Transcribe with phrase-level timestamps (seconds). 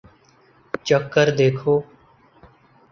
[0.85, 1.75] چکھ کر دیکھو